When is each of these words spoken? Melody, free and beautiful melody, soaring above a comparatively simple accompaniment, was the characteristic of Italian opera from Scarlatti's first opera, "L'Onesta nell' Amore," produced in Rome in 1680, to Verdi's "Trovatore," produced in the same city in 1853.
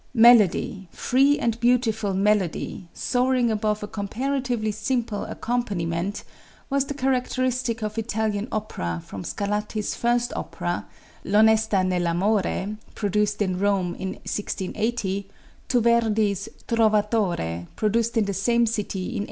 Melody, 0.17 0.87
free 0.91 1.37
and 1.37 1.59
beautiful 1.59 2.15
melody, 2.15 2.87
soaring 2.91 3.51
above 3.51 3.83
a 3.83 3.87
comparatively 3.87 4.71
simple 4.71 5.25
accompaniment, 5.25 6.23
was 6.71 6.85
the 6.85 6.95
characteristic 6.95 7.83
of 7.83 7.99
Italian 7.99 8.47
opera 8.51 9.03
from 9.05 9.23
Scarlatti's 9.23 9.93
first 9.93 10.33
opera, 10.35 10.87
"L'Onesta 11.23 11.83
nell' 11.83 12.07
Amore," 12.07 12.77
produced 12.95 13.43
in 13.43 13.59
Rome 13.59 13.93
in 13.93 14.13
1680, 14.25 15.29
to 15.67 15.79
Verdi's 15.81 16.49
"Trovatore," 16.67 17.67
produced 17.75 18.17
in 18.17 18.25
the 18.25 18.33
same 18.33 18.65
city 18.65 19.01
in 19.01 19.19
1853. 19.19 19.19